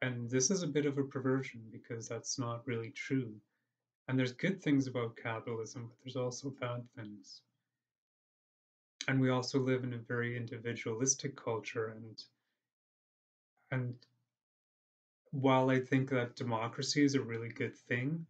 And 0.03 0.31
this 0.31 0.51
is 0.51 0.63
a 0.63 0.67
bit 0.69 0.87
of 0.87 0.99
a 0.99 1.05
perversion 1.05 1.63
because 1.71 2.09
that's 2.09 2.39
not 2.39 2.67
really 2.67 2.91
true. 2.91 3.41
And 4.09 4.19
there's 4.19 4.33
good 4.33 4.63
things 4.63 4.87
about 4.87 5.17
capitalism, 5.17 5.89
but 5.89 5.99
there's 6.03 6.17
also 6.17 6.51
bad 6.51 6.89
things. 6.97 7.43
And 9.09 9.21
we 9.21 9.31
also 9.31 9.59
live 9.59 9.83
in 9.83 9.95
a 9.95 9.99
very 9.99 10.37
individualistic 10.37 11.35
culture 11.35 11.89
and 11.89 12.23
and 13.73 13.97
while 15.31 15.71
I 15.71 15.81
think 15.81 16.11
that 16.11 16.37
democracy 16.37 17.05
is 17.05 17.15
a 17.15 17.21
really 17.21 17.49
good 17.49 17.77
thing, 17.77 18.27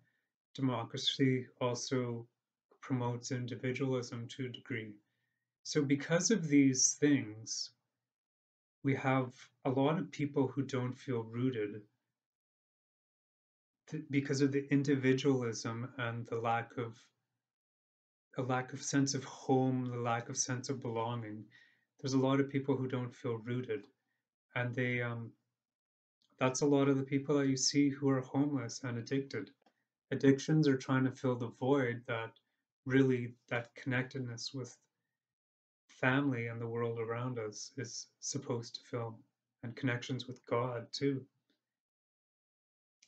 democracy 0.54 1.46
also 1.60 2.26
promotes 2.80 3.30
individualism 3.32 4.28
to 4.28 4.46
a 4.46 4.48
degree. 4.48 4.94
So, 5.64 5.82
because 5.82 6.30
of 6.30 6.48
these 6.48 6.94
things, 6.94 7.70
we 8.82 8.94
have 8.94 9.34
a 9.64 9.70
lot 9.70 9.98
of 9.98 10.10
people 10.12 10.48
who 10.48 10.62
don't 10.62 10.94
feel 10.94 11.24
rooted 11.24 11.82
because 14.10 14.40
of 14.40 14.52
the 14.52 14.66
individualism 14.70 15.92
and 15.98 16.26
the 16.26 16.36
lack 16.38 16.76
of 16.76 16.96
a 18.38 18.42
lack 18.42 18.72
of 18.72 18.80
sense 18.80 19.14
of 19.14 19.24
home, 19.24 19.84
the 19.84 19.96
lack 19.96 20.28
of 20.28 20.36
sense 20.36 20.68
of 20.70 20.80
belonging. 20.80 21.44
There's 22.00 22.14
a 22.14 22.18
lot 22.18 22.38
of 22.38 22.48
people 22.48 22.76
who 22.76 22.86
don't 22.86 23.14
feel 23.14 23.38
rooted, 23.38 23.84
and 24.54 24.72
they 24.72 25.02
um, 25.02 25.32
that's 26.38 26.60
a 26.60 26.66
lot 26.66 26.88
of 26.88 26.96
the 26.96 27.02
people 27.02 27.36
that 27.36 27.48
you 27.48 27.56
see 27.56 27.88
who 27.88 28.08
are 28.08 28.20
homeless 28.20 28.80
and 28.84 28.96
addicted. 28.96 29.50
Addictions 30.12 30.68
are 30.68 30.76
trying 30.76 31.04
to 31.04 31.10
fill 31.10 31.34
the 31.34 31.48
void 31.48 32.02
that 32.06 32.30
really 32.86 33.34
that 33.48 33.74
connectedness 33.74 34.54
with 34.54 34.76
family 35.88 36.46
and 36.46 36.60
the 36.60 36.66
world 36.66 37.00
around 37.00 37.40
us 37.40 37.72
is 37.76 38.06
supposed 38.20 38.76
to 38.76 38.80
fill, 38.82 39.18
and 39.64 39.74
connections 39.74 40.28
with 40.28 40.44
God 40.46 40.86
too. 40.92 41.26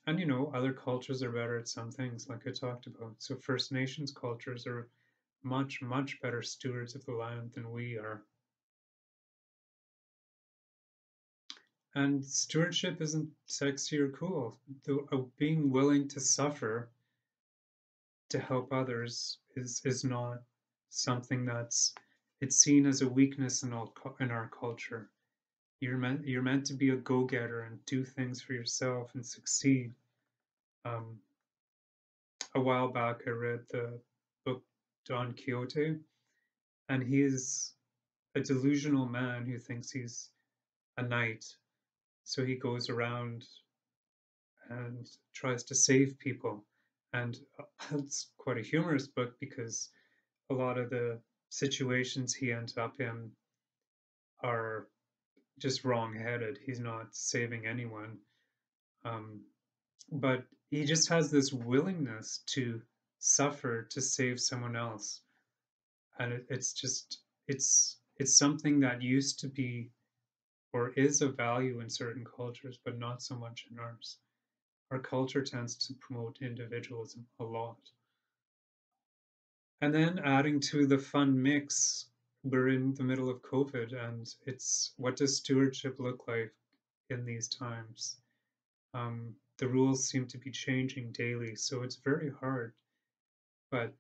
And 0.09 0.19
you 0.19 0.27
know, 0.27 0.51
other 0.53 0.73
cultures 0.73 1.23
are 1.23 1.31
better 1.31 1.57
at 1.57 1.69
some 1.69 1.93
things, 1.93 2.29
like 2.29 2.49
I 2.49 2.51
talked 2.51 2.89
about. 2.89 3.15
So, 3.19 3.37
First 3.37 3.71
Nations 3.71 4.11
cultures 4.11 4.67
are 4.67 4.89
much, 5.43 5.83
much 5.83 6.21
better 6.21 6.43
stewards 6.43 6.95
of 6.95 7.05
the 7.07 7.13
land 7.13 7.53
than 7.55 7.73
we 7.73 7.97
are. 7.97 8.23
And 11.95 12.25
stewardship 12.25 13.01
isn't 13.01 13.29
sexy 13.47 13.99
or 13.99 14.11
cool. 14.11 14.57
The, 14.85 15.05
uh, 15.13 15.23
being 15.39 15.71
willing 15.71 16.07
to 16.09 16.21
suffer 16.21 16.89
to 18.29 18.39
help 18.39 18.73
others 18.73 19.39
is 19.57 19.83
is 19.85 20.05
not 20.05 20.39
something 20.91 21.45
that's 21.45 21.95
it's 22.41 22.57
seen 22.57 22.87
as 22.87 23.03
a 23.03 23.09
weakness 23.09 23.65
in 23.65 23.73
all 23.73 23.93
in 24.21 24.31
our 24.31 24.49
culture. 24.49 25.11
You're 25.81 25.99
meant 25.99 26.27
you're 26.27 26.43
meant 26.43 26.65
to 26.67 26.75
be 26.75 26.91
a 26.91 26.97
go-getter 26.97 27.63
and 27.63 27.85
do 27.87 28.05
things 28.05 28.41
for 28.41 28.53
yourself 28.53 29.11
and 29.15 29.27
succeed. 29.27 29.93
Um, 30.85 31.19
a 32.55 32.61
while 32.61 32.89
back, 32.89 33.23
I 33.27 33.31
read 33.31 33.61
the 33.71 34.01
Don 35.11 35.35
Quixote, 35.35 35.97
and 36.89 37.03
he 37.03 37.21
is 37.21 37.73
a 38.37 38.41
delusional 38.41 39.07
man 39.07 39.45
who 39.45 39.59
thinks 39.59 39.91
he's 39.91 40.31
a 40.97 41.03
knight 41.03 41.45
so 42.31 42.45
he 42.45 42.55
goes 42.55 42.89
around 42.89 43.45
and 44.69 45.05
tries 45.35 45.65
to 45.65 45.75
save 45.75 46.17
people. 46.21 46.65
And 47.13 47.37
uh, 47.59 47.65
it's 47.99 48.31
quite 48.39 48.59
a 48.59 48.63
humorous 48.63 49.09
book 49.09 49.35
because 49.41 49.89
a 50.49 50.55
lot 50.55 50.79
of 50.79 50.91
the 50.91 51.19
situations 51.49 52.33
he 52.33 52.53
ends 52.53 52.79
up 52.79 53.01
in 53.01 53.33
are 54.45 54.87
just 55.59 55.85
wrong-headed. 55.85 56.61
He's 56.65 56.79
not 56.79 57.09
saving 57.17 57.67
anyone. 57.67 58.19
Um, 59.05 59.41
but 60.13 60.45
he 60.71 60.85
just 60.85 61.09
has 61.09 61.33
this 61.33 61.53
willingness 61.53 62.45
to 62.55 62.81
suffer 63.21 63.83
to 63.91 64.01
save 64.01 64.41
someone 64.41 64.75
else. 64.75 65.21
And 66.19 66.33
it, 66.33 66.47
it's 66.51 66.73
just, 66.73 67.21
it's, 67.47 67.99
it's 68.19 68.37
something 68.37 68.81
that 68.81 69.01
used 69.01 69.39
to 69.41 69.49
be 69.49 69.91
or 70.73 70.91
is 70.91 71.23
of 71.23 71.37
value 71.37 71.81
in 71.81 71.89
certain 71.91 72.25
cultures, 72.25 72.79
but 72.85 72.99
not 72.99 73.23
so 73.23 73.35
much 73.35 73.67
in 73.71 73.79
ours. 73.79 74.19
Our 74.91 74.99
culture 74.99 75.43
tends 75.43 75.77
to 75.87 75.95
promote 75.95 76.39
individualism 76.41 77.27
a 77.39 77.45
lot. 77.45 77.79
And 79.81 79.95
then 79.95 80.21
adding 80.25 80.61
to 80.61 80.87
the 80.87 80.99
fun 80.99 81.41
mix, 81.41 82.07
we're 82.45 82.69
in 82.69 82.95
the 82.95 83.03
middle 83.03 83.31
of 83.31 83.43
COVID, 83.43 83.93
and 83.95 84.33
it's 84.47 84.93
what 84.97 85.17
does 85.17 85.37
stewardship 85.37 85.99
look 85.99 86.27
like 86.29 86.53
in 87.09 87.25
these 87.25 87.49
times? 87.49 88.17
Um, 88.95 89.35
the 89.59 89.69
rules 89.69 90.09
seem 90.09 90.27
to 90.29 90.39
be 90.39 90.51
changing 90.51 91.13
daily, 91.13 91.55
so 91.55 91.83
it's 91.83 91.97
very 91.97 92.31
hard. 92.41 92.73
But 93.71 93.95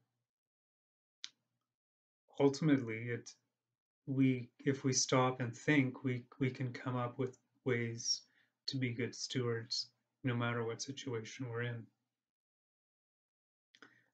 ultimately, 2.38 3.10
it 3.10 3.30
we 4.06 4.50
if 4.58 4.84
we 4.84 4.92
stop 4.92 5.40
and 5.40 5.56
think 5.56 6.04
we 6.04 6.24
we 6.38 6.50
can 6.50 6.72
come 6.72 6.96
up 6.96 7.18
with 7.18 7.38
ways 7.64 8.22
to 8.66 8.76
be 8.76 8.90
good 8.92 9.14
stewards 9.14 9.90
no 10.24 10.34
matter 10.34 10.64
what 10.64 10.82
situation 10.82 11.48
we're 11.48 11.62
in. 11.62 11.86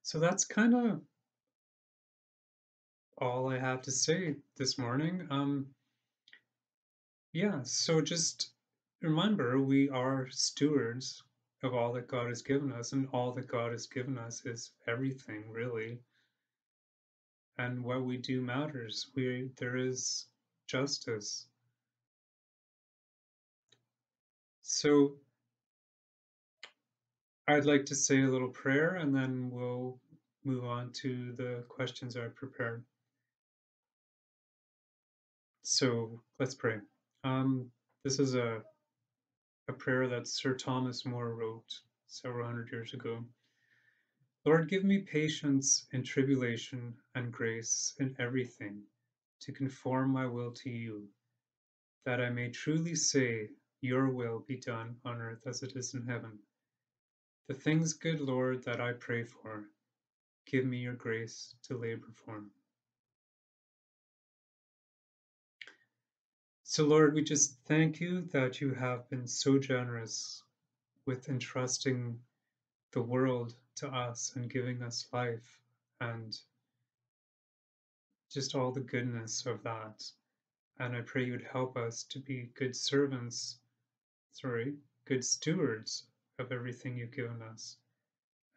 So 0.03 0.19
that's 0.19 0.45
kind 0.45 0.73
of 0.73 1.01
all 3.19 3.49
i 3.49 3.57
have 3.57 3.81
to 3.81 3.91
say 3.91 4.35
this 4.57 4.77
morning 4.77 5.27
um 5.31 5.65
yeah 7.33 7.59
so 7.63 7.99
just 7.99 8.51
remember 9.01 9.59
we 9.59 9.89
are 9.89 10.27
stewards 10.29 11.23
of 11.63 11.73
all 11.73 11.91
that 11.93 12.07
god 12.07 12.27
has 12.27 12.41
given 12.41 12.71
us 12.71 12.93
and 12.93 13.07
all 13.13 13.31
that 13.31 13.47
god 13.47 13.71
has 13.71 13.87
given 13.87 14.17
us 14.17 14.45
is 14.45 14.71
everything 14.87 15.43
really 15.49 15.99
and 17.57 17.83
what 17.83 18.03
we 18.03 18.17
do 18.17 18.41
matters. 18.41 19.07
We 19.15 19.49
there 19.57 19.77
is 19.77 20.25
justice. 20.67 21.45
So 24.61 25.13
I'd 27.47 27.65
like 27.65 27.85
to 27.87 27.95
say 27.95 28.21
a 28.21 28.27
little 28.27 28.49
prayer 28.49 28.95
and 28.95 29.15
then 29.15 29.49
we'll 29.51 29.97
move 30.43 30.65
on 30.65 30.91
to 30.91 31.33
the 31.37 31.63
questions 31.69 32.17
I 32.17 32.27
prepared. 32.27 32.83
So 35.63 36.21
let's 36.39 36.55
pray. 36.55 36.77
Um, 37.23 37.71
this 38.03 38.19
is 38.19 38.35
a 38.35 38.61
a 39.69 39.73
prayer 39.73 40.07
that 40.07 40.27
Sir 40.27 40.53
Thomas 40.53 41.05
More 41.05 41.33
wrote 41.33 41.81
several 42.07 42.45
hundred 42.45 42.71
years 42.71 42.93
ago. 42.93 43.23
Lord, 44.45 44.69
give 44.69 44.85
me 44.85 44.99
patience 44.99 45.87
in 45.91 46.03
tribulation 46.03 46.93
and 47.15 47.33
grace 47.33 47.93
in 47.99 48.15
everything 48.17 48.81
to 49.41 49.51
conform 49.51 50.11
my 50.11 50.25
will 50.25 50.51
to 50.51 50.69
you, 50.69 51.09
that 52.05 52.21
I 52.21 52.29
may 52.29 52.49
truly 52.49 52.95
say, 52.95 53.49
Your 53.81 54.09
will 54.09 54.39
be 54.47 54.55
done 54.55 54.95
on 55.03 55.19
earth 55.19 55.45
as 55.45 55.63
it 55.63 55.75
is 55.75 55.93
in 55.93 56.05
heaven. 56.05 56.39
The 57.47 57.53
things, 57.53 57.93
good 57.93 58.21
Lord, 58.21 58.63
that 58.63 58.79
I 58.79 58.93
pray 58.93 59.23
for, 59.23 59.65
give 60.45 60.65
me 60.65 60.77
your 60.77 60.93
grace 60.93 61.55
to 61.63 61.77
labor 61.77 62.11
for. 62.25 62.43
So, 66.69 66.83
Lord, 66.83 67.13
we 67.13 67.23
just 67.23 67.55
thank 67.63 68.01
you 68.01 68.23
that 68.33 68.59
you 68.59 68.73
have 68.73 69.09
been 69.09 69.25
so 69.25 69.57
generous 69.57 70.43
with 71.05 71.29
entrusting 71.29 72.19
the 72.91 73.01
world 73.01 73.55
to 73.75 73.87
us 73.87 74.35
and 74.35 74.49
giving 74.49 74.83
us 74.83 75.07
life 75.13 75.61
and 76.01 76.37
just 78.29 78.53
all 78.53 78.73
the 78.73 78.81
goodness 78.81 79.45
of 79.45 79.63
that. 79.63 80.11
And 80.77 80.93
I 80.93 80.99
pray 81.03 81.23
you 81.23 81.31
would 81.31 81.47
help 81.49 81.77
us 81.77 82.03
to 82.03 82.19
be 82.19 82.49
good 82.53 82.75
servants, 82.75 83.59
sorry, 84.33 84.75
good 85.05 85.23
stewards 85.23 86.07
of 86.37 86.51
everything 86.51 86.97
you've 86.97 87.15
given 87.15 87.41
us 87.43 87.77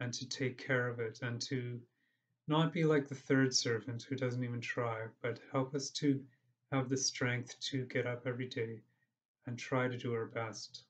and 0.00 0.12
to 0.14 0.28
take 0.28 0.58
care 0.58 0.88
of 0.88 0.98
it 0.98 1.20
and 1.22 1.40
to 1.42 1.80
not 2.48 2.72
be 2.72 2.82
like 2.82 3.06
the 3.06 3.14
third 3.14 3.54
servant 3.54 4.02
who 4.02 4.16
doesn't 4.16 4.42
even 4.42 4.60
try, 4.60 5.06
but 5.22 5.38
help 5.52 5.76
us 5.76 5.90
to 5.90 6.20
have 6.72 6.88
the 6.88 6.96
strength 6.96 7.56
to 7.60 7.84
get 7.86 8.06
up 8.06 8.26
every 8.26 8.46
day 8.46 8.80
and 9.46 9.58
try 9.58 9.88
to 9.88 9.96
do 9.96 10.14
our 10.14 10.26
best. 10.26 10.84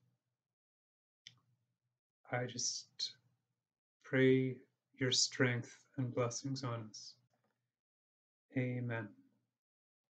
I 2.32 2.44
just 2.44 3.12
pray 4.04 4.56
your 4.98 5.12
strength 5.12 5.78
and 5.96 6.14
blessings 6.14 6.62
on 6.62 6.86
us. 6.90 7.14
Amen. 8.56 9.08